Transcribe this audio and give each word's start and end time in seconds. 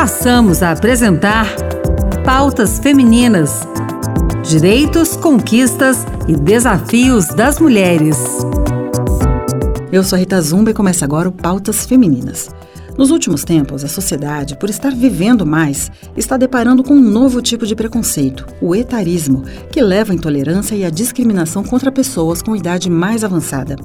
passamos 0.00 0.62
a 0.62 0.70
apresentar 0.70 1.46
Pautas 2.24 2.78
Femininas: 2.78 3.68
Direitos, 4.42 5.14
Conquistas 5.14 6.06
e 6.26 6.34
Desafios 6.34 7.26
das 7.26 7.60
Mulheres. 7.60 8.16
Eu 9.92 10.02
sou 10.02 10.18
Rita 10.18 10.40
Zumba 10.40 10.70
e 10.70 10.74
começa 10.74 11.04
agora 11.04 11.28
o 11.28 11.32
Pautas 11.32 11.84
Femininas. 11.84 12.48
Nos 12.96 13.10
últimos 13.10 13.44
tempos, 13.44 13.84
a 13.84 13.88
sociedade, 13.88 14.56
por 14.56 14.70
estar 14.70 14.94
vivendo 14.94 15.44
mais, 15.44 15.92
está 16.16 16.38
deparando 16.38 16.82
com 16.82 16.94
um 16.94 17.10
novo 17.10 17.42
tipo 17.42 17.66
de 17.66 17.76
preconceito, 17.76 18.46
o 18.58 18.74
etarismo, 18.74 19.42
que 19.70 19.82
leva 19.82 20.12
à 20.12 20.14
intolerância 20.14 20.74
e 20.74 20.82
à 20.82 20.88
discriminação 20.88 21.62
contra 21.62 21.92
pessoas 21.92 22.40
com 22.40 22.56
idade 22.56 22.88
mais 22.88 23.22
avançada. 23.22 23.76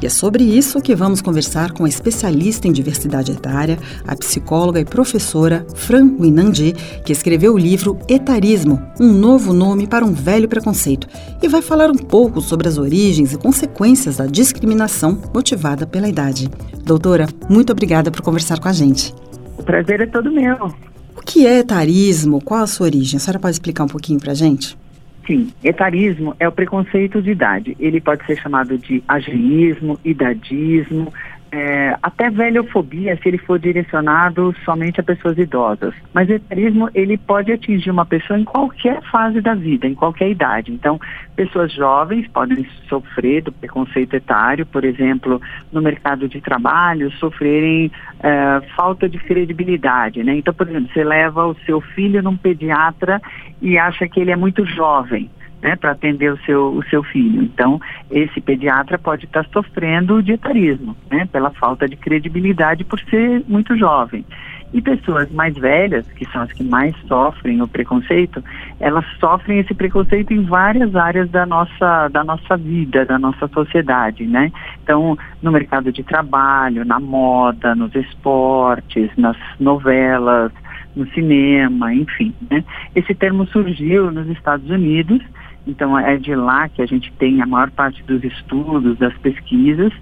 E 0.00 0.06
é 0.06 0.08
sobre 0.08 0.44
isso 0.44 0.80
que 0.80 0.94
vamos 0.94 1.20
conversar 1.20 1.72
com 1.72 1.84
a 1.84 1.88
especialista 1.88 2.68
em 2.68 2.72
diversidade 2.72 3.32
etária, 3.32 3.78
a 4.06 4.14
psicóloga 4.14 4.78
e 4.78 4.84
professora 4.84 5.66
Fran 5.74 6.16
Winandi, 6.18 6.72
que 7.04 7.12
escreveu 7.12 7.54
o 7.54 7.58
livro 7.58 7.98
Etarismo, 8.08 8.80
um 9.00 9.12
novo 9.12 9.52
nome 9.52 9.88
para 9.88 10.04
um 10.04 10.12
velho 10.12 10.48
preconceito, 10.48 11.08
e 11.42 11.48
vai 11.48 11.62
falar 11.62 11.90
um 11.90 11.96
pouco 11.96 12.40
sobre 12.40 12.68
as 12.68 12.78
origens 12.78 13.32
e 13.32 13.38
consequências 13.38 14.18
da 14.18 14.26
discriminação 14.26 15.20
motivada 15.34 15.84
pela 15.84 16.08
idade. 16.08 16.48
Doutora, 16.84 17.26
muito 17.50 17.72
obrigada 17.72 18.10
por 18.10 18.22
conversar 18.22 18.60
com 18.60 18.68
a 18.68 18.72
gente. 18.72 19.12
O 19.58 19.64
prazer 19.64 20.00
é 20.00 20.06
todo 20.06 20.30
meu. 20.30 20.72
O 21.16 21.20
que 21.24 21.44
é 21.44 21.58
etarismo? 21.58 22.40
Qual 22.40 22.62
a 22.62 22.66
sua 22.68 22.86
origem? 22.86 23.16
A 23.16 23.20
senhora 23.20 23.40
pode 23.40 23.56
explicar 23.56 23.82
um 23.82 23.88
pouquinho 23.88 24.20
para 24.20 24.30
a 24.30 24.34
gente? 24.34 24.78
Sim, 25.28 25.52
etarismo 25.62 26.34
é 26.40 26.48
o 26.48 26.52
preconceito 26.52 27.20
de 27.20 27.32
idade. 27.32 27.76
Ele 27.78 28.00
pode 28.00 28.24
ser 28.24 28.38
chamado 28.38 28.78
de 28.78 29.04
ageísmo, 29.06 30.00
idadismo, 30.02 31.12
é, 31.50 31.96
até 32.02 32.28
velhofobia 32.28 33.16
se 33.16 33.28
ele 33.28 33.38
for 33.38 33.58
direcionado 33.58 34.54
somente 34.64 35.00
a 35.00 35.02
pessoas 35.02 35.38
idosas. 35.38 35.94
Mas 36.12 36.28
o 36.28 36.32
etarismo 36.32 36.90
ele 36.94 37.16
pode 37.16 37.52
atingir 37.52 37.90
uma 37.90 38.04
pessoa 38.04 38.38
em 38.38 38.44
qualquer 38.44 39.02
fase 39.10 39.40
da 39.40 39.54
vida, 39.54 39.86
em 39.86 39.94
qualquer 39.94 40.30
idade. 40.30 40.72
Então, 40.72 41.00
pessoas 41.34 41.72
jovens 41.72 42.28
podem 42.28 42.66
sofrer 42.88 43.42
do 43.42 43.52
preconceito 43.52 44.14
etário, 44.14 44.66
por 44.66 44.84
exemplo, 44.84 45.40
no 45.72 45.80
mercado 45.80 46.28
de 46.28 46.40
trabalho, 46.40 47.10
sofrerem 47.12 47.90
é, 48.20 48.60
falta 48.76 49.08
de 49.08 49.18
credibilidade. 49.18 50.22
Né? 50.22 50.36
Então, 50.36 50.52
por 50.52 50.68
exemplo, 50.68 50.90
você 50.92 51.02
leva 51.02 51.46
o 51.46 51.56
seu 51.64 51.80
filho 51.80 52.22
num 52.22 52.36
pediatra 52.36 53.22
e 53.62 53.78
acha 53.78 54.06
que 54.06 54.20
ele 54.20 54.30
é 54.30 54.36
muito 54.36 54.66
jovem 54.66 55.30
né, 55.62 55.76
para 55.76 55.92
atender 55.92 56.32
o 56.32 56.38
seu, 56.38 56.68
o 56.68 56.84
seu 56.84 57.02
filho. 57.02 57.42
Então, 57.42 57.80
esse 58.10 58.40
pediatra 58.40 58.98
pode 58.98 59.24
estar 59.24 59.44
tá 59.44 59.50
sofrendo 59.52 60.22
de 60.22 60.32
etarismo, 60.32 60.96
né, 61.10 61.28
pela 61.30 61.50
falta 61.50 61.88
de 61.88 61.96
credibilidade 61.96 62.84
por 62.84 63.00
ser 63.00 63.42
muito 63.48 63.76
jovem. 63.76 64.24
E 64.70 64.82
pessoas 64.82 65.30
mais 65.32 65.56
velhas, 65.56 66.06
que 66.12 66.26
são 66.26 66.42
as 66.42 66.52
que 66.52 66.62
mais 66.62 66.94
sofrem 67.06 67.62
o 67.62 67.66
preconceito, 67.66 68.44
elas 68.78 69.04
sofrem 69.18 69.60
esse 69.60 69.72
preconceito 69.72 70.34
em 70.34 70.44
várias 70.44 70.94
áreas 70.94 71.30
da 71.30 71.46
nossa, 71.46 72.08
da 72.08 72.22
nossa 72.22 72.54
vida, 72.54 73.06
da 73.06 73.18
nossa 73.18 73.48
sociedade, 73.48 74.26
né? 74.26 74.52
Então, 74.82 75.16
no 75.40 75.50
mercado 75.50 75.90
de 75.90 76.02
trabalho, 76.02 76.84
na 76.84 77.00
moda, 77.00 77.74
nos 77.74 77.94
esportes, 77.94 79.10
nas 79.16 79.38
novelas, 79.58 80.52
no 80.94 81.06
cinema, 81.12 81.94
enfim. 81.94 82.34
Né? 82.50 82.62
Esse 82.94 83.14
termo 83.14 83.46
surgiu 83.46 84.10
nos 84.10 84.28
Estados 84.28 84.68
Unidos 84.68 85.22
então 85.66 85.98
é 85.98 86.16
de 86.16 86.34
lá 86.34 86.68
que 86.68 86.80
a 86.80 86.86
gente 86.86 87.12
tem 87.14 87.42
a 87.42 87.46
maior 87.46 87.70
parte 87.70 88.02
dos 88.04 88.22
estudos, 88.24 88.98
das 88.98 89.16
pesquisas. 89.18 89.92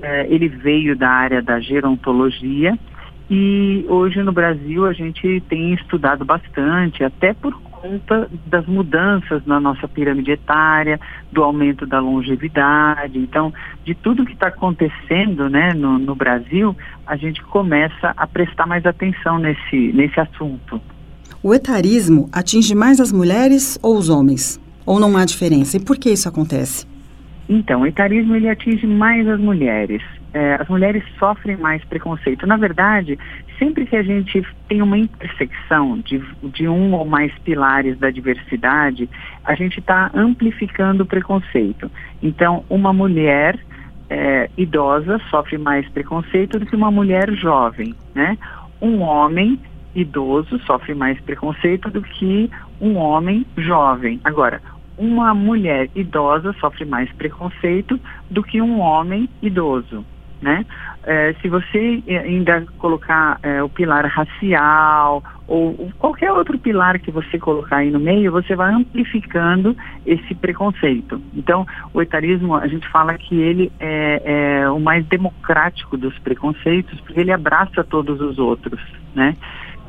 É, 0.00 0.26
ele 0.28 0.48
veio 0.48 0.94
da 0.96 1.08
área 1.08 1.42
da 1.42 1.58
gerontologia 1.58 2.78
e 3.28 3.84
hoje 3.88 4.22
no 4.22 4.30
Brasil 4.30 4.86
a 4.86 4.92
gente 4.92 5.42
tem 5.48 5.74
estudado 5.74 6.24
bastante, 6.24 7.02
até 7.02 7.34
por 7.34 7.52
conta 7.60 8.30
das 8.46 8.64
mudanças 8.66 9.44
na 9.44 9.58
nossa 9.58 9.88
pirâmide 9.88 10.30
etária, 10.30 11.00
do 11.32 11.42
aumento 11.42 11.84
da 11.86 11.98
longevidade. 11.98 13.18
Então, 13.18 13.52
de 13.84 13.94
tudo 13.94 14.24
que 14.24 14.32
está 14.32 14.46
acontecendo 14.46 15.48
né, 15.48 15.74
no, 15.74 15.98
no 15.98 16.14
Brasil, 16.14 16.76
a 17.04 17.16
gente 17.16 17.42
começa 17.42 18.12
a 18.16 18.26
prestar 18.26 18.66
mais 18.66 18.86
atenção 18.86 19.38
nesse, 19.38 19.92
nesse 19.92 20.20
assunto. 20.20 20.80
O 21.42 21.52
etarismo 21.52 22.28
atinge 22.32 22.74
mais 22.74 23.00
as 23.00 23.12
mulheres 23.12 23.78
ou 23.82 23.96
os 23.96 24.08
homens? 24.08 24.60
Ou 24.86 25.00
não 25.00 25.16
há 25.16 25.24
diferença? 25.24 25.76
E 25.76 25.80
por 25.80 25.98
que 25.98 26.10
isso 26.10 26.28
acontece? 26.28 26.86
Então, 27.48 27.82
o 27.82 27.86
etarismo 27.86 28.34
ele 28.34 28.48
atinge 28.48 28.86
mais 28.86 29.26
as 29.28 29.38
mulheres. 29.38 30.02
É, 30.32 30.54
as 30.54 30.68
mulheres 30.68 31.02
sofrem 31.18 31.56
mais 31.56 31.84
preconceito. 31.84 32.46
Na 32.46 32.56
verdade, 32.56 33.18
sempre 33.58 33.86
que 33.86 33.96
a 33.96 34.02
gente 34.02 34.44
tem 34.68 34.82
uma 34.82 34.98
intersecção 34.98 35.98
de, 35.98 36.22
de 36.52 36.68
um 36.68 36.92
ou 36.94 37.04
mais 37.04 37.32
pilares 37.38 37.98
da 37.98 38.10
diversidade, 38.10 39.08
a 39.44 39.54
gente 39.54 39.80
está 39.80 40.10
amplificando 40.14 41.04
o 41.04 41.06
preconceito. 41.06 41.90
Então, 42.22 42.64
uma 42.68 42.92
mulher 42.92 43.58
é, 44.10 44.50
idosa 44.56 45.20
sofre 45.30 45.58
mais 45.58 45.88
preconceito 45.88 46.58
do 46.58 46.66
que 46.66 46.76
uma 46.76 46.90
mulher 46.90 47.32
jovem, 47.32 47.94
né? 48.14 48.36
Um 48.80 49.00
homem 49.00 49.58
idoso 49.94 50.58
sofre 50.66 50.94
mais 50.94 51.18
preconceito 51.20 51.90
do 51.90 52.02
que 52.02 52.50
um 52.80 52.96
homem 52.96 53.46
jovem. 53.56 54.20
Agora, 54.22 54.60
uma 54.98 55.34
mulher 55.34 55.88
idosa 55.94 56.54
sofre 56.60 56.84
mais 56.84 57.10
preconceito 57.12 58.00
do 58.30 58.42
que 58.42 58.60
um 58.60 58.80
homem 58.80 59.28
idoso, 59.42 60.04
né? 60.40 60.64
É, 61.04 61.34
se 61.40 61.48
você 61.48 62.02
ainda 62.08 62.66
colocar 62.78 63.38
é, 63.42 63.62
o 63.62 63.68
pilar 63.68 64.04
racial 64.06 65.22
ou 65.46 65.92
qualquer 65.98 66.32
outro 66.32 66.58
pilar 66.58 66.98
que 66.98 67.12
você 67.12 67.38
colocar 67.38 67.76
aí 67.76 67.90
no 67.90 68.00
meio, 68.00 68.32
você 68.32 68.56
vai 68.56 68.72
amplificando 68.72 69.76
esse 70.04 70.34
preconceito. 70.34 71.22
Então, 71.32 71.64
o 71.94 72.02
etarismo, 72.02 72.56
a 72.56 72.66
gente 72.66 72.88
fala 72.88 73.14
que 73.14 73.36
ele 73.36 73.70
é, 73.78 74.62
é 74.62 74.70
o 74.70 74.80
mais 74.80 75.06
democrático 75.06 75.96
dos 75.96 76.18
preconceitos, 76.18 77.00
porque 77.02 77.20
ele 77.20 77.32
abraça 77.32 77.84
todos 77.84 78.20
os 78.20 78.38
outros, 78.38 78.80
né? 79.14 79.36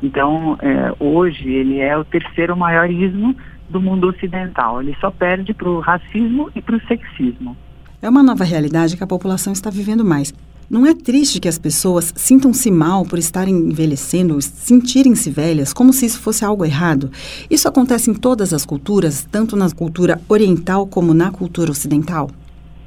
Então, 0.00 0.56
é, 0.62 0.94
hoje 1.00 1.48
ele 1.48 1.80
é 1.80 1.96
o 1.96 2.04
terceiro 2.04 2.56
maior 2.56 2.88
ismo 2.88 3.34
do 3.68 3.80
mundo 3.80 4.08
ocidental. 4.08 4.82
Ele 4.82 4.96
só 5.00 5.10
perde 5.10 5.52
para 5.54 5.68
o 5.68 5.80
racismo 5.80 6.50
e 6.54 6.62
para 6.62 6.76
o 6.76 6.86
sexismo. 6.86 7.56
É 8.00 8.08
uma 8.08 8.22
nova 8.22 8.44
realidade 8.44 8.96
que 8.96 9.04
a 9.04 9.06
população 9.06 9.52
está 9.52 9.70
vivendo 9.70 10.04
mais. 10.04 10.32
Não 10.70 10.84
é 10.84 10.94
triste 10.94 11.40
que 11.40 11.48
as 11.48 11.58
pessoas 11.58 12.12
sintam-se 12.14 12.70
mal 12.70 13.04
por 13.04 13.18
estarem 13.18 13.54
envelhecendo, 13.54 14.40
sentirem-se 14.42 15.30
velhas, 15.30 15.72
como 15.72 15.94
se 15.94 16.04
isso 16.04 16.20
fosse 16.20 16.44
algo 16.44 16.62
errado? 16.62 17.10
Isso 17.48 17.66
acontece 17.66 18.10
em 18.10 18.14
todas 18.14 18.52
as 18.52 18.66
culturas, 18.66 19.26
tanto 19.30 19.56
na 19.56 19.70
cultura 19.70 20.20
oriental 20.28 20.86
como 20.86 21.14
na 21.14 21.30
cultura 21.30 21.70
ocidental? 21.70 22.30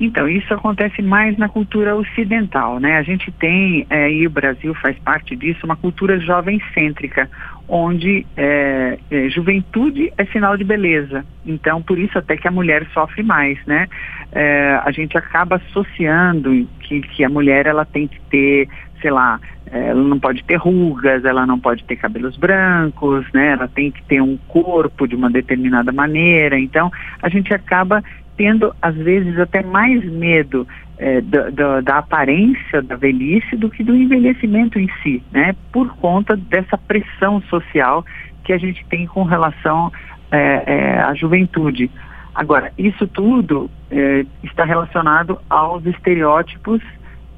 Então, 0.01 0.27
isso 0.27 0.51
acontece 0.51 0.99
mais 0.99 1.37
na 1.37 1.47
cultura 1.47 1.95
ocidental, 1.95 2.79
né? 2.79 2.97
A 2.97 3.03
gente 3.03 3.31
tem, 3.33 3.85
é, 3.87 4.11
e 4.11 4.25
o 4.25 4.31
Brasil 4.31 4.73
faz 4.73 4.97
parte 4.97 5.35
disso, 5.35 5.63
uma 5.63 5.75
cultura 5.75 6.19
jovem-cêntrica, 6.19 7.29
onde 7.67 8.25
é, 8.35 8.97
é, 9.11 9.29
juventude 9.29 10.11
é 10.17 10.25
sinal 10.25 10.57
de 10.57 10.63
beleza. 10.63 11.23
Então, 11.45 11.83
por 11.83 11.99
isso 11.99 12.17
até 12.17 12.35
que 12.35 12.47
a 12.47 12.51
mulher 12.51 12.87
sofre 12.95 13.21
mais, 13.21 13.63
né? 13.67 13.87
É, 14.31 14.81
a 14.83 14.89
gente 14.89 15.15
acaba 15.19 15.57
associando 15.57 16.67
que, 16.79 17.01
que 17.01 17.23
a 17.23 17.29
mulher 17.29 17.67
ela 17.67 17.85
tem 17.85 18.07
que 18.07 18.19
ter, 18.21 18.67
sei 18.99 19.11
lá, 19.11 19.39
é, 19.71 19.89
ela 19.89 20.03
não 20.03 20.19
pode 20.19 20.43
ter 20.43 20.55
rugas, 20.55 21.23
ela 21.23 21.45
não 21.45 21.59
pode 21.59 21.83
ter 21.83 21.95
cabelos 21.95 22.35
brancos, 22.35 23.25
né? 23.33 23.51
Ela 23.51 23.67
tem 23.67 23.91
que 23.91 24.03
ter 24.03 24.19
um 24.19 24.35
corpo 24.47 25.07
de 25.07 25.15
uma 25.15 25.29
determinada 25.29 25.91
maneira. 25.91 26.59
Então, 26.59 26.91
a 27.21 27.29
gente 27.29 27.53
acaba 27.53 28.03
tendo, 28.41 28.75
às 28.81 28.95
vezes, 28.95 29.37
até 29.37 29.61
mais 29.61 30.03
medo 30.03 30.67
é, 30.97 31.21
da, 31.21 31.51
da, 31.51 31.81
da, 31.81 31.97
aparência 31.99 32.81
da 32.81 32.95
velhice 32.95 33.55
do 33.55 33.69
que 33.69 33.83
do 33.83 33.95
envelhecimento 33.95 34.79
em 34.79 34.89
si, 35.03 35.21
né? 35.31 35.55
Por 35.71 35.95
conta 35.97 36.35
dessa 36.35 36.75
pressão 36.75 37.39
social 37.43 38.03
que 38.43 38.51
a 38.51 38.57
gente 38.57 38.83
tem 38.87 39.05
com 39.05 39.21
relação 39.21 39.91
é, 40.31 40.63
é, 40.65 41.01
à 41.01 41.13
juventude. 41.13 41.91
Agora, 42.33 42.73
isso 42.79 43.05
tudo 43.05 43.69
é, 43.91 44.25
está 44.43 44.65
relacionado 44.65 45.37
aos 45.47 45.85
estereótipos 45.85 46.81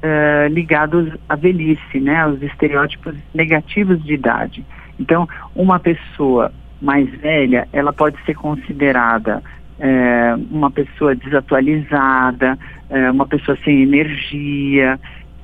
é, 0.01 0.48
ligados 0.50 1.12
à 1.28 1.36
velhice, 1.36 2.00
né? 2.00 2.22
Aos 2.22 2.42
estereótipos 2.42 3.13
negativos 3.36 4.01
de 4.06 4.13
idade. 4.13 4.66
Então, 4.98 5.28
uma 5.54 5.80
pessoa 5.80 6.54
mais 6.81 7.10
velha, 7.19 7.68
ela 7.74 7.92
pode 7.92 8.16
ser 8.24 8.36
considerada 8.36 9.44
é, 9.83 10.35
uma 10.50 10.71
pessoa 10.71 11.13
desatualizada, 11.13 12.57
é, 12.89 13.12
uma 13.12 13.27
pessoa 13.27 13.57
sem 13.65 13.83
energia, 13.83 14.97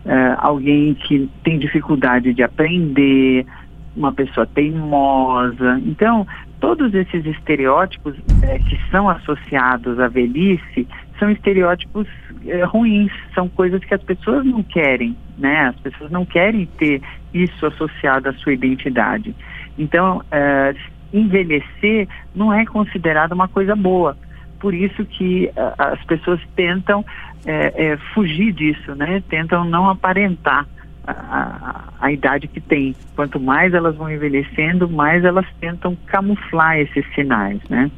é, 0.06 0.36
alguém 0.38 0.94
que 0.94 1.30
tem 1.44 1.60
dificuldade 1.60 2.34
de 2.34 2.42
aprender, 2.42 3.46
uma 3.98 4.14
pessoa 4.14 4.48
teimosa. 4.48 5.82
Então, 5.86 6.26
todos 6.62 6.94
esses 6.94 7.26
estereótipos 7.26 8.16
é, 8.44 8.60
que 8.60 8.80
são 8.90 9.10
associados 9.10 10.00
à 10.00 10.08
velhice 10.08 10.88
são 11.20 11.30
estereótipos 11.30 12.08
é, 12.48 12.64
ruins, 12.64 13.12
são 13.36 13.50
coisas 13.50 13.84
que 13.84 13.94
as 13.94 14.02
pessoas 14.02 14.46
não 14.46 14.64
querem, 14.64 15.18
né? 15.38 15.68
As 15.68 15.76
pessoas 15.82 16.10
não 16.10 16.26
querem 16.26 16.66
ter 16.78 17.02
isso 17.34 17.66
associado 17.66 18.30
à 18.30 18.34
sua 18.36 18.54
identidade. 18.54 19.36
Então, 19.78 20.24
é, 20.32 20.74
envelhecer 21.12 22.08
não 22.34 22.54
é 22.54 22.66
considerado 22.66 23.34
uma 23.34 23.50
coisa 23.50 23.76
boa. 23.76 24.16
Por 24.60 24.74
isso 24.74 25.06
que 25.06 25.50
as 25.78 26.04
pessoas 26.04 26.40
tentam 26.56 27.06
é, 27.46 27.98
fugir 28.14 28.52
disso, 28.52 28.94
né? 28.96 29.24
Tentam 29.30 29.64
não 29.64 29.90
aparentar 29.90 30.68
a, 31.08 31.86
a, 32.00 32.12
idade 32.12 32.48
que 32.48 32.60
tem. 32.60 32.96
Quanto 33.16 33.40
mais 33.40 33.74
elas 33.74 33.96
vão 33.96 34.12
envelhecendo, 34.12 34.90
mais 34.90 35.24
elas 35.24 35.46
tentam 35.60 35.98
camuflar 36.06 36.78
esses 36.78 37.06
sinais, 37.16 37.60
né? 37.70 37.90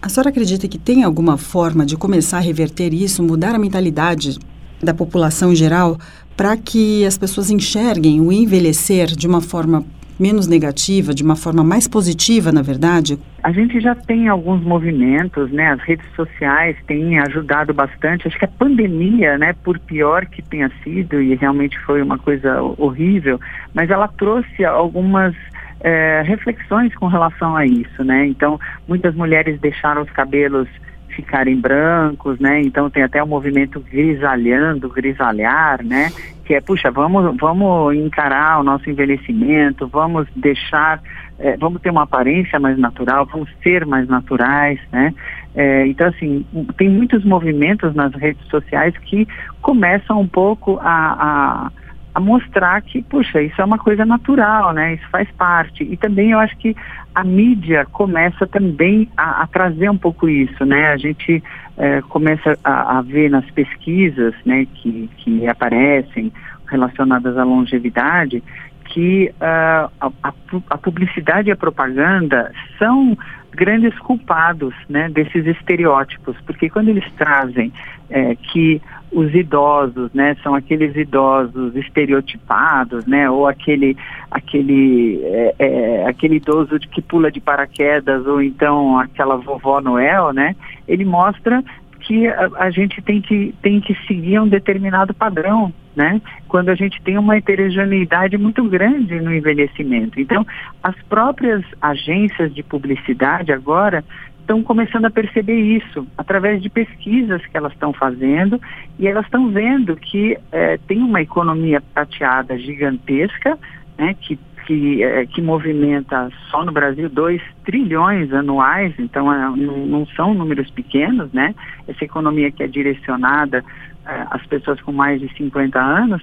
A 0.00 0.08
senhora 0.08 0.30
acredita 0.30 0.68
que 0.68 0.78
tem 0.78 1.02
alguma 1.02 1.38
forma 1.38 1.86
de 1.86 1.96
começar 1.96 2.38
a 2.38 2.40
reverter 2.40 2.92
isso, 2.92 3.22
mudar 3.22 3.54
a 3.54 3.58
mentalidade 3.58 4.38
da 4.82 4.92
população 4.92 5.52
em 5.52 5.56
geral, 5.56 5.96
para 6.36 6.56
que 6.56 7.06
as 7.06 7.16
pessoas 7.16 7.50
enxerguem 7.50 8.20
o 8.20 8.30
envelhecer 8.30 9.06
de 9.06 9.26
uma 9.26 9.40
forma 9.40 9.84
menos 10.18 10.46
negativa, 10.46 11.14
de 11.14 11.22
uma 11.22 11.36
forma 11.36 11.64
mais 11.64 11.88
positiva, 11.88 12.52
na 12.52 12.62
verdade? 12.62 13.18
A 13.42 13.52
gente 13.52 13.80
já 13.80 13.94
tem 13.94 14.28
alguns 14.28 14.62
movimentos, 14.62 15.50
né? 15.50 15.72
As 15.72 15.80
redes 15.80 16.06
sociais 16.14 16.76
têm 16.86 17.18
ajudado 17.18 17.74
bastante. 17.74 18.26
Acho 18.26 18.38
que 18.38 18.44
a 18.44 18.48
pandemia, 18.48 19.36
né, 19.38 19.54
por 19.64 19.78
pior 19.78 20.26
que 20.26 20.42
tenha 20.42 20.70
sido, 20.82 21.20
e 21.20 21.34
realmente 21.34 21.78
foi 21.80 22.02
uma 22.02 22.18
coisa 22.18 22.62
horrível, 22.78 23.40
mas 23.74 23.90
ela 23.90 24.08
trouxe 24.08 24.64
algumas 24.64 25.34
é, 25.80 26.22
reflexões 26.24 26.94
com 26.94 27.06
relação 27.06 27.56
a 27.56 27.66
isso, 27.66 28.02
né? 28.02 28.26
Então, 28.26 28.58
muitas 28.88 29.14
mulheres 29.14 29.60
deixaram 29.60 30.02
os 30.02 30.10
cabelos 30.10 30.68
ficarem 31.14 31.56
brancos, 31.56 32.38
né? 32.38 32.60
Então 32.62 32.90
tem 32.90 33.02
até 33.02 33.22
o 33.22 33.26
movimento 33.26 33.80
grisalhando, 33.80 34.88
grisalhar, 34.88 35.84
né? 35.84 36.10
Que 36.44 36.54
é, 36.54 36.60
puxa, 36.60 36.90
vamos, 36.90 37.36
vamos 37.38 37.94
encarar 37.94 38.60
o 38.60 38.62
nosso 38.62 38.88
envelhecimento, 38.88 39.86
vamos 39.88 40.26
deixar, 40.36 41.00
é, 41.38 41.56
vamos 41.56 41.80
ter 41.80 41.90
uma 41.90 42.02
aparência 42.02 42.60
mais 42.60 42.78
natural, 42.78 43.26
vamos 43.26 43.48
ser 43.62 43.86
mais 43.86 44.06
naturais, 44.08 44.78
né? 44.92 45.14
É, 45.54 45.86
então, 45.86 46.08
assim, 46.08 46.44
tem 46.76 46.88
muitos 46.88 47.24
movimentos 47.24 47.94
nas 47.94 48.12
redes 48.14 48.44
sociais 48.48 48.96
que 48.98 49.26
começam 49.62 50.20
um 50.20 50.26
pouco 50.26 50.78
a, 50.82 51.70
a 51.70 51.83
a 52.14 52.20
mostrar 52.20 52.80
que, 52.82 53.02
puxa, 53.02 53.42
isso 53.42 53.60
é 53.60 53.64
uma 53.64 53.78
coisa 53.78 54.04
natural, 54.04 54.72
né? 54.72 54.94
Isso 54.94 55.08
faz 55.10 55.28
parte. 55.32 55.82
E 55.82 55.96
também 55.96 56.30
eu 56.30 56.38
acho 56.38 56.56
que 56.58 56.76
a 57.12 57.24
mídia 57.24 57.84
começa 57.90 58.46
também 58.46 59.08
a, 59.16 59.42
a 59.42 59.46
trazer 59.46 59.90
um 59.90 59.98
pouco 59.98 60.28
isso, 60.28 60.64
né? 60.64 60.92
A 60.92 60.96
gente 60.96 61.42
é, 61.76 62.00
começa 62.02 62.56
a, 62.62 62.98
a, 62.98 63.02
ver 63.02 63.30
nas 63.30 63.48
pesquisas, 63.50 64.34
né, 64.44 64.66
que, 64.74 65.10
que 65.18 65.46
aparecem 65.48 66.32
relacionadas 66.68 67.36
à 67.36 67.44
longevidade, 67.44 68.42
que 68.84 69.32
uh, 69.40 69.90
a, 70.00 70.32
a, 70.70 70.78
publicidade 70.78 71.48
e 71.48 71.52
a 71.52 71.56
propaganda 71.56 72.52
são 72.78 73.16
grandes 73.50 73.96
culpados 74.00 74.74
né, 74.88 75.08
desses 75.08 75.46
estereótipos, 75.46 76.36
porque 76.46 76.68
quando 76.68 76.88
eles 76.88 77.10
trazem 77.12 77.72
é, 78.10 78.34
que 78.36 78.80
os 79.14 79.32
idosos, 79.32 80.12
né, 80.12 80.36
são 80.42 80.54
aqueles 80.54 80.94
idosos 80.96 81.74
estereotipados, 81.76 83.06
né, 83.06 83.30
ou 83.30 83.46
aquele 83.46 83.96
aquele 84.30 85.20
é, 85.22 85.54
é, 85.58 86.06
aquele 86.06 86.36
idoso 86.36 86.78
que 86.80 87.00
pula 87.00 87.30
de 87.30 87.40
paraquedas 87.40 88.26
ou 88.26 88.42
então 88.42 88.98
aquela 88.98 89.36
vovó 89.36 89.80
Noel, 89.80 90.32
né, 90.32 90.56
ele 90.88 91.04
mostra 91.04 91.62
que 92.00 92.28
a, 92.28 92.50
a, 92.56 92.70
gente 92.70 93.00
tem 93.02 93.20
que, 93.20 93.54
tem 93.62 93.80
que 93.80 93.94
seguir 94.06 94.38
um 94.38 94.48
determinado 94.48 95.14
padrão, 95.14 95.72
né? 95.96 96.20
Quando 96.46 96.68
a 96.68 96.74
gente 96.74 97.00
tem 97.02 97.16
uma 97.16 97.36
heterogeneidade 97.36 98.36
muito 98.36 98.62
grande 98.64 99.18
no 99.20 99.34
envelhecimento. 99.34 100.20
Então, 100.20 100.46
as 100.82 100.94
próprias 101.08 101.64
agências 101.80 102.54
de 102.54 102.62
publicidade 102.62 103.52
agora 103.52 104.04
estão 104.44 104.62
começando 104.62 105.06
a 105.06 105.10
perceber 105.10 105.58
isso 105.58 106.06
através 106.16 106.62
de 106.62 106.68
pesquisas 106.68 107.44
que 107.46 107.56
elas 107.56 107.72
estão 107.72 107.92
fazendo 107.92 108.60
e 108.98 109.08
elas 109.08 109.24
estão 109.24 109.48
vendo 109.48 109.96
que 109.96 110.38
é, 110.52 110.78
tem 110.86 111.02
uma 111.02 111.22
economia 111.22 111.80
prateada 111.80 112.56
gigantesca, 112.58 113.58
né? 113.98 114.14
Que 114.20 114.38
que, 114.66 115.02
é, 115.02 115.26
que 115.26 115.42
movimenta 115.42 116.30
só 116.50 116.64
no 116.64 116.72
Brasil 116.72 117.10
2 117.10 117.38
trilhões 117.66 118.32
anuais, 118.32 118.94
então 118.98 119.30
é, 119.30 119.38
não, 119.56 119.86
não, 119.86 120.06
são 120.06 120.32
números 120.32 120.70
pequenos, 120.70 121.30
né? 121.34 121.54
Essa 121.86 122.02
economia 122.02 122.50
que 122.50 122.62
é 122.62 122.66
direcionada 122.66 123.62
é, 124.06 124.26
às 124.30 124.44
pessoas 124.46 124.80
com 124.80 124.90
mais 124.90 125.20
de 125.20 125.28
50 125.36 125.78
anos 125.78 126.22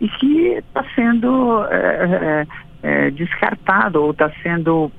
e 0.00 0.08
que 0.08 0.54
está 0.54 0.82
sendo 0.94 1.66
é, 2.82 3.10
descartado 3.10 4.02
ou 4.02 4.12
está 4.12 4.30
sendo 4.42 4.90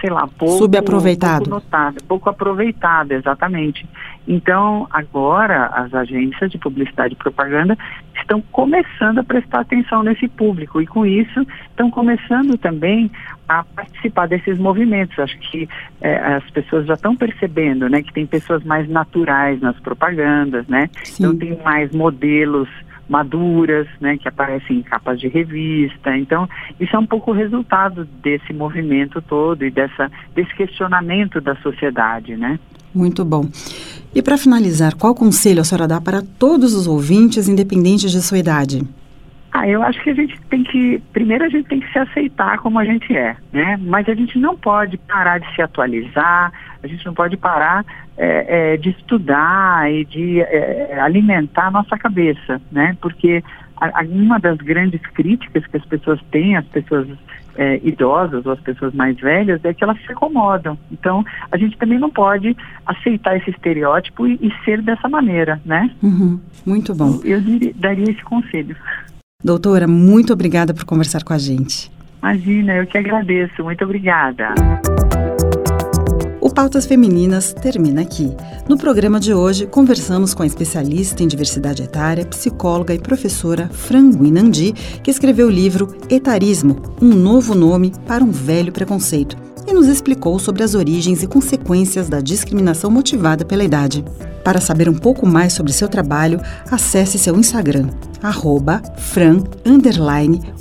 sei 0.00 0.10
lá, 0.10 0.26
pouco 0.26 0.58
subaproveitado, 0.58 1.44
pouco 1.44 1.50
notado, 1.50 2.02
pouco 2.04 2.30
aproveitado, 2.30 3.12
exatamente. 3.12 3.86
Então, 4.26 4.86
agora 4.90 5.66
as 5.66 5.92
agências 5.94 6.50
de 6.50 6.58
publicidade 6.58 7.14
e 7.14 7.16
propaganda 7.16 7.76
estão 8.14 8.42
começando 8.52 9.18
a 9.18 9.24
prestar 9.24 9.60
atenção 9.60 10.02
nesse 10.02 10.28
público 10.28 10.80
e 10.82 10.86
com 10.86 11.06
isso 11.06 11.46
estão 11.70 11.90
começando 11.90 12.58
também 12.58 13.10
a 13.48 13.64
participar 13.64 14.28
desses 14.28 14.58
movimentos. 14.58 15.18
Acho 15.18 15.38
que 15.38 15.68
é, 16.00 16.16
as 16.34 16.50
pessoas 16.50 16.86
já 16.86 16.94
estão 16.94 17.16
percebendo, 17.16 17.88
né, 17.88 18.02
que 18.02 18.12
tem 18.12 18.26
pessoas 18.26 18.62
mais 18.64 18.88
naturais 18.88 19.60
nas 19.60 19.78
propagandas, 19.80 20.66
né? 20.68 20.90
Sim. 21.04 21.24
Então 21.24 21.36
tem 21.36 21.58
mais 21.62 21.90
modelos 21.92 22.68
maduras, 23.08 23.86
né, 24.00 24.18
que 24.18 24.28
aparecem 24.28 24.78
em 24.78 24.82
capas 24.82 25.18
de 25.18 25.28
revista. 25.28 26.16
Então, 26.16 26.48
isso 26.78 26.94
é 26.94 26.98
um 26.98 27.06
pouco 27.06 27.30
o 27.30 27.34
resultado 27.34 28.04
desse 28.22 28.52
movimento 28.52 29.22
todo 29.22 29.64
e 29.64 29.70
dessa, 29.70 30.10
desse 30.34 30.54
questionamento 30.54 31.40
da 31.40 31.56
sociedade, 31.56 32.36
né? 32.36 32.58
Muito 32.94 33.24
bom. 33.24 33.48
E 34.14 34.22
para 34.22 34.38
finalizar, 34.38 34.94
qual 34.96 35.14
conselho 35.14 35.60
a 35.60 35.64
senhora 35.64 35.86
dá 35.86 36.00
para 36.00 36.22
todos 36.38 36.74
os 36.74 36.86
ouvintes, 36.86 37.48
independentes 37.48 38.10
de 38.10 38.20
sua 38.22 38.38
idade? 38.38 38.82
Ah, 39.58 39.68
eu 39.68 39.82
acho 39.82 40.00
que 40.02 40.10
a 40.10 40.14
gente 40.14 40.40
tem 40.42 40.62
que, 40.62 41.02
primeiro 41.12 41.44
a 41.44 41.48
gente 41.48 41.68
tem 41.68 41.80
que 41.80 41.92
se 41.92 41.98
aceitar 41.98 42.58
como 42.58 42.78
a 42.78 42.84
gente 42.84 43.16
é, 43.16 43.36
né? 43.52 43.76
Mas 43.80 44.08
a 44.08 44.14
gente 44.14 44.38
não 44.38 44.56
pode 44.56 44.96
parar 44.98 45.38
de 45.38 45.52
se 45.52 45.60
atualizar, 45.60 46.52
a 46.80 46.86
gente 46.86 47.04
não 47.04 47.12
pode 47.12 47.36
parar 47.36 47.84
é, 48.16 48.74
é, 48.74 48.76
de 48.76 48.90
estudar 48.90 49.92
e 49.92 50.04
de 50.04 50.40
é, 50.42 51.00
alimentar 51.00 51.66
a 51.66 51.70
nossa 51.72 51.98
cabeça, 51.98 52.62
né? 52.70 52.96
Porque 53.00 53.42
a, 53.76 54.00
a, 54.00 54.04
uma 54.04 54.38
das 54.38 54.58
grandes 54.58 55.00
críticas 55.00 55.66
que 55.66 55.76
as 55.76 55.84
pessoas 55.86 56.20
têm, 56.30 56.56
as 56.56 56.66
pessoas 56.66 57.08
é, 57.56 57.80
idosas 57.82 58.46
ou 58.46 58.52
as 58.52 58.60
pessoas 58.60 58.94
mais 58.94 59.18
velhas, 59.18 59.64
é 59.64 59.74
que 59.74 59.82
elas 59.82 60.00
se 60.06 60.12
acomodam. 60.12 60.78
Então, 60.92 61.24
a 61.50 61.56
gente 61.56 61.76
também 61.78 61.98
não 61.98 62.10
pode 62.10 62.56
aceitar 62.86 63.36
esse 63.36 63.50
estereótipo 63.50 64.24
e, 64.24 64.38
e 64.40 64.52
ser 64.64 64.80
dessa 64.82 65.08
maneira, 65.08 65.60
né? 65.64 65.90
Uhum, 66.00 66.38
muito 66.64 66.94
bom. 66.94 67.20
Eu, 67.24 67.38
eu 67.38 67.74
daria 67.74 68.08
esse 68.08 68.22
conselho. 68.22 68.76
Doutora, 69.44 69.86
muito 69.86 70.32
obrigada 70.32 70.74
por 70.74 70.84
conversar 70.84 71.22
com 71.22 71.32
a 71.32 71.38
gente. 71.38 71.92
Imagina, 72.20 72.74
eu 72.74 72.86
que 72.88 72.98
agradeço. 72.98 73.62
Muito 73.62 73.84
obrigada. 73.84 74.48
O 76.40 76.52
Pautas 76.52 76.86
Femininas 76.86 77.52
termina 77.52 78.02
aqui. 78.02 78.34
No 78.68 78.76
programa 78.76 79.20
de 79.20 79.32
hoje, 79.32 79.64
conversamos 79.64 80.34
com 80.34 80.42
a 80.42 80.46
especialista 80.46 81.22
em 81.22 81.28
diversidade 81.28 81.84
etária, 81.84 82.26
psicóloga 82.26 82.92
e 82.92 82.98
professora 82.98 83.68
Fran 83.68 84.10
Guinandi, 84.10 84.72
que 85.04 85.10
escreveu 85.12 85.46
o 85.46 85.50
livro 85.50 85.96
Etarismo 86.10 86.82
Um 87.00 87.14
Novo 87.14 87.54
Nome 87.54 87.92
para 88.08 88.24
um 88.24 88.32
Velho 88.32 88.72
Preconceito 88.72 89.36
nos 89.78 89.86
explicou 89.86 90.40
sobre 90.40 90.64
as 90.64 90.74
origens 90.74 91.22
e 91.22 91.26
consequências 91.28 92.08
da 92.08 92.20
discriminação 92.20 92.90
motivada 92.90 93.44
pela 93.44 93.62
idade. 93.62 94.04
Para 94.42 94.60
saber 94.60 94.88
um 94.88 94.94
pouco 94.94 95.24
mais 95.24 95.52
sobre 95.52 95.72
seu 95.72 95.88
trabalho, 95.88 96.40
acesse 96.68 97.16
seu 97.16 97.36
Instagram, 97.38 97.88
arroba 98.20 98.82
fran, 98.96 99.44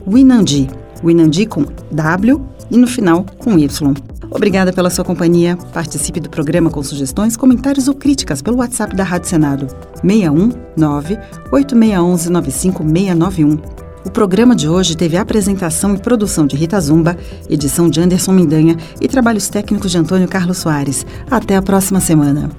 winandi, 0.05 0.69
winandi 1.03 1.47
com 1.47 1.65
W 1.91 2.41
e 2.69 2.77
no 2.77 2.85
final 2.85 3.25
com 3.39 3.57
Y. 3.57 3.95
Obrigada 4.29 4.71
pela 4.71 4.91
sua 4.91 5.03
companhia. 5.03 5.57
Participe 5.73 6.19
do 6.19 6.29
programa 6.29 6.69
com 6.69 6.83
sugestões, 6.83 7.35
comentários 7.35 7.87
ou 7.87 7.95
críticas 7.95 8.39
pelo 8.39 8.57
WhatsApp 8.57 8.95
da 8.95 9.03
Rádio 9.03 9.29
Senado 9.29 9.67
619 10.03 11.17
8611 11.51 12.29
95691. 12.29 13.86
O 14.07 14.09
programa 14.09 14.55
de 14.55 14.69
hoje 14.69 14.95
teve 14.95 15.17
apresentação 15.17 15.93
e 15.93 15.97
produção 15.97 16.47
de 16.47 16.55
Rita 16.55 16.79
Zumba, 16.79 17.17
edição 17.49 17.89
de 17.89 17.99
Anderson 17.99 18.31
Mindanha 18.31 18.77
e 19.01 19.07
trabalhos 19.07 19.49
técnicos 19.49 19.91
de 19.91 19.97
Antônio 19.97 20.29
Carlos 20.29 20.59
Soares. 20.59 21.05
Até 21.29 21.57
a 21.57 21.61
próxima 21.61 21.99
semana. 21.99 22.49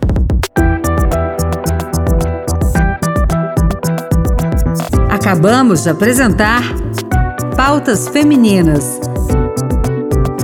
Acabamos 5.08 5.84
de 5.84 5.88
apresentar 5.88 6.62
Pautas 7.56 8.08
Femininas. 8.08 9.00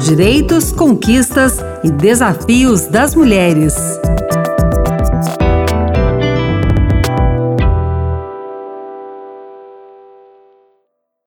Direitos, 0.00 0.72
conquistas 0.72 1.58
e 1.84 1.90
desafios 1.90 2.86
das 2.86 3.14
mulheres. 3.14 3.74